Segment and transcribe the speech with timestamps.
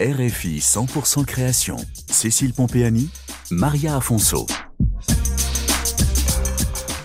[0.00, 1.76] RFI 100% création.
[2.08, 3.10] Cécile Pompéani,
[3.50, 4.46] Maria Afonso.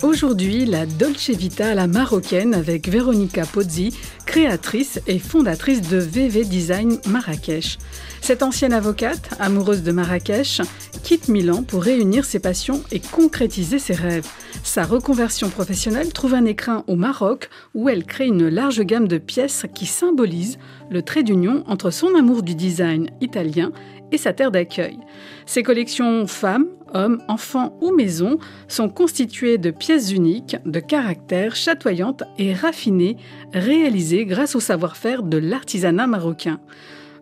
[0.04, 3.98] Aujourd'hui, la Dolce Vita à la marocaine avec Véronica Pozzi,
[4.34, 7.78] créatrice et fondatrice de VV Design Marrakech.
[8.20, 10.60] Cette ancienne avocate, amoureuse de Marrakech,
[11.04, 14.28] quitte Milan pour réunir ses passions et concrétiser ses rêves.
[14.64, 19.20] Sa reconversion professionnelle trouve un écrin au Maroc où elle crée une large gamme de
[19.20, 20.58] pièces qui symbolisent
[20.90, 23.72] le trait d'union entre son amour du design italien
[24.12, 24.98] et sa terre d'accueil.
[25.46, 28.38] Ses collections femmes, hommes, enfants ou maisons
[28.68, 33.18] sont constituées de pièces uniques, de caractères chatoyantes et raffinées,
[33.54, 36.60] réalisées grâce au savoir-faire de l'artisanat marocain.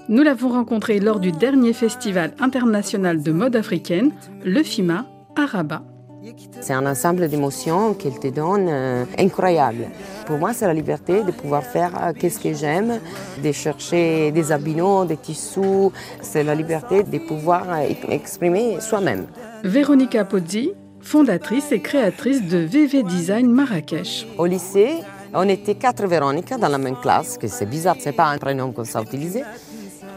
[0.10, 4.12] Nous l'avons rencontré lors du dernier festival international de mode africaine,
[4.44, 5.06] le FIMA,
[5.36, 5.84] à Rabat.
[6.60, 9.88] C'est un ensemble d'émotions qu'elle te donne euh, incroyable.
[10.28, 13.00] Pour moi, c'est la liberté de pouvoir faire euh, qu'est-ce que j'aime,
[13.44, 15.90] de chercher des habillements, des tissus.
[16.22, 19.26] C'est la liberté de pouvoir euh, exprimer soi-même.
[19.64, 24.28] Véronica Pozzi, fondatrice et créatrice de VV Design Marrakech.
[24.38, 24.98] Au lycée,
[25.34, 28.72] on était quatre Véronica dans la même classe, que c'est bizarre, c'est pas un prénom
[28.72, 29.44] qu'on sait utiliser.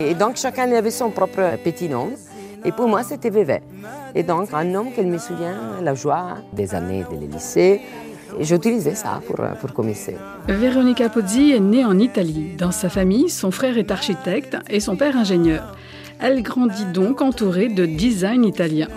[0.00, 2.10] Et donc chacun avait son propre petit nom.
[2.64, 3.60] Et pour moi, c'était VV.
[4.14, 7.82] Et donc, un nom qu'elle me souvient, la joie des années de lycée.
[8.40, 10.16] J'ai utilisé ça pour, pour commencer.
[10.48, 12.54] Véronica Pozzi est née en Italie.
[12.56, 15.76] Dans sa famille, son frère est architecte et son père ingénieur.
[16.20, 18.88] Elle grandit donc entourée de design italien.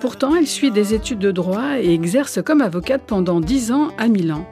[0.00, 4.08] Pourtant, elle suit des études de droit et exerce comme avocate pendant dix ans à
[4.08, 4.46] Milan.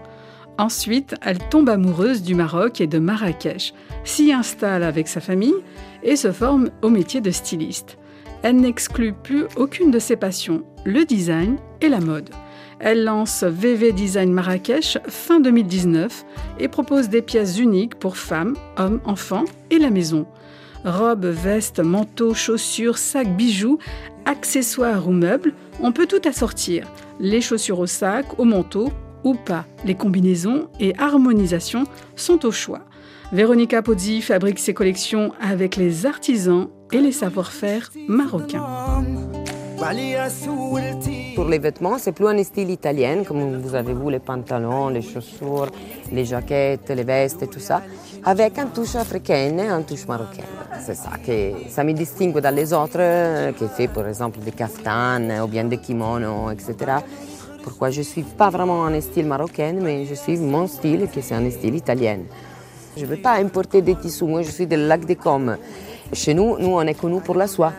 [0.61, 3.73] Ensuite, elle tombe amoureuse du Maroc et de Marrakech,
[4.05, 5.55] s'y installe avec sa famille
[6.03, 7.97] et se forme au métier de styliste.
[8.43, 12.29] Elle n'exclut plus aucune de ses passions, le design et la mode.
[12.79, 16.27] Elle lance VV Design Marrakech fin 2019
[16.59, 20.27] et propose des pièces uniques pour femmes, hommes, enfants et la maison.
[20.85, 23.79] Robes, vestes, manteaux, chaussures, sacs, bijoux,
[24.27, 26.87] accessoires ou meubles, on peut tout assortir.
[27.19, 28.93] Les chaussures au sac, au manteau
[29.25, 29.65] ou pas.
[29.85, 31.85] Les combinaisons et harmonisations
[32.17, 32.81] sont au choix.
[33.33, 38.67] Véronica Pozzi fabrique ses collections avec les artisans et les savoir-faire marocains.
[41.35, 45.01] Pour les vêtements, c'est plus un style italien, comme vous avez vu les pantalons, les
[45.01, 45.71] chaussures,
[46.13, 47.81] les jaquettes, les vestes tout ça,
[48.23, 50.45] avec un touche africaine et un touche marocaine.
[50.85, 55.47] C'est ça que ça me distingue dans autres, qui fait par exemple des kaftans ou
[55.47, 56.97] bien des kimonos, etc.
[57.63, 61.21] Pourquoi je ne suis pas vraiment un style marocain, mais je suis mon style, qui
[61.23, 62.21] c'est un style italien.
[62.97, 65.57] Je ne veux pas importer des tissus, moi je suis de lac des Cômes.
[66.13, 67.73] Chez nous, nous on est connus pour la soie.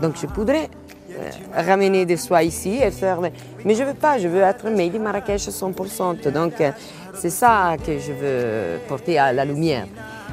[0.00, 0.68] Donc je pourrais
[1.10, 3.20] euh, ramener des soies ici et faire.
[3.64, 6.30] Mais je ne veux pas, je veux être made in Marrakech 100%.
[6.30, 6.70] Donc euh,
[7.14, 9.86] c'est ça que je veux porter à la lumière.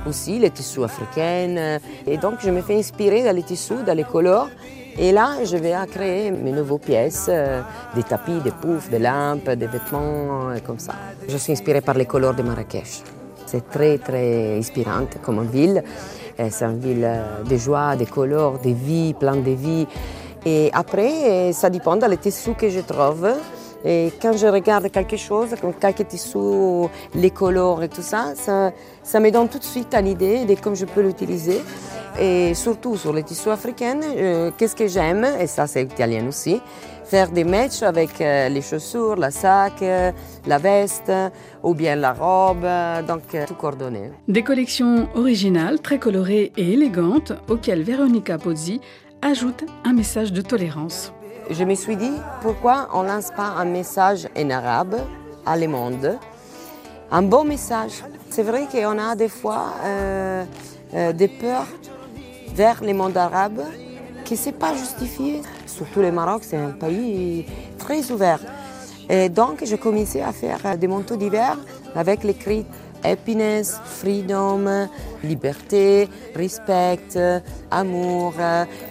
[0.07, 1.79] Aussi les tissus africains.
[2.07, 4.49] Et donc je me fais inspirer dans les tissus, dans les couleurs.
[4.97, 7.61] Et là, je vais créer mes nouvelles pièces, euh,
[7.95, 10.93] des tapis, des poufs, des lampes, des vêtements, comme ça.
[11.27, 13.03] Je suis inspirée par les couleurs de Marrakech.
[13.45, 15.83] C'est très, très inspirant comme ville.
[16.37, 17.09] C'est une ville
[17.49, 19.87] de joie, de couleurs, de vie, plein de vie.
[20.45, 23.27] Et après, ça dépend des tissus que je trouve.
[23.83, 29.19] Et quand je regarde quelque chose, comme quelques tissus, les couleurs et tout ça, ça,
[29.19, 31.61] me donne tout de suite une idée de comment je peux l'utiliser.
[32.21, 36.61] Et surtout sur les tissus africains, euh, qu'est-ce que j'aime, et ça c'est italien aussi,
[37.05, 40.11] faire des matchs avec euh, les chaussures, la sac, euh,
[40.45, 41.13] la veste
[41.63, 42.67] ou bien la robe,
[43.07, 44.11] donc tout coordonné.
[44.27, 48.81] Des collections originales, très colorées et élégantes auxquelles Véronica Pozzi
[49.21, 51.13] ajoute un message de tolérance.
[51.49, 54.97] Je me suis dit pourquoi on ne lance pas un message en arabe
[55.45, 56.17] à le monde,
[57.11, 58.03] un bon message.
[58.29, 59.67] C'est vrai qu'on a des fois
[60.93, 61.67] des peurs
[62.55, 63.61] vers les mondes arabes
[64.25, 65.41] qui ne pas justifié.
[65.65, 67.45] Surtout le Maroc, c'est un pays
[67.77, 68.39] très ouvert.
[69.09, 71.57] Et donc, j'ai commencé à faire des manteaux d'hiver
[71.95, 72.65] avec l'écrit
[73.03, 74.87] happiness, freedom,
[75.23, 77.17] liberté, respect,
[77.71, 78.33] amour,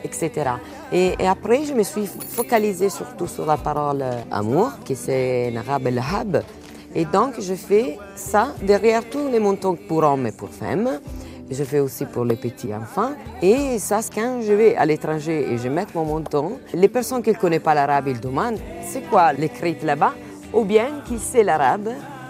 [0.03, 0.51] etc.
[0.93, 5.89] Et, après, je me suis focalisée surtout sur la parole amour, qui c'est en arabe
[5.89, 6.43] le hab.
[6.95, 10.99] Et donc, je fais ça derrière tous les manteaux pour hommes et pour femmes.
[11.51, 13.13] Je fais aussi pour les petits enfants.
[13.41, 17.31] Et ça, quand je vais à l'étranger et je mets mon menton, les personnes qui
[17.31, 20.13] ne connaissent pas l'arabe, ils demandent c'est quoi l'écrit là-bas?
[20.53, 21.89] Ou bien qui sait l'arabe?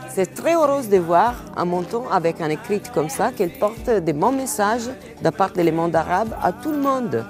[0.09, 4.12] C'est très heureux de voir un menton avec un écrit comme ça, qu'elle porte des
[4.12, 4.88] bons messages
[5.23, 7.25] de part de monde arabe à tout le monde.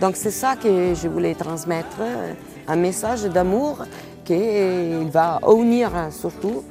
[0.00, 1.98] Donc c'est ça que je voulais transmettre,
[2.66, 3.84] un message d'amour
[4.24, 6.64] qui va unir surtout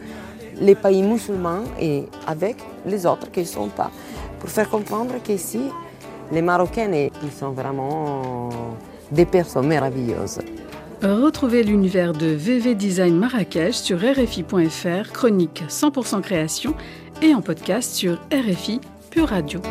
[0.59, 3.91] les pays musulmans et avec les autres qui ne sont pas
[4.39, 5.61] pour faire comprendre qu'ici,
[6.31, 8.49] Les Marocaines, ils sont vraiment
[9.11, 10.39] des personnes merveilleuses.
[11.01, 16.73] Retrouvez l'univers de VV Design Marrakech sur RFI.fr, chronique 100% création
[17.21, 18.81] et en podcast sur RFI
[19.11, 19.61] Pure Radio.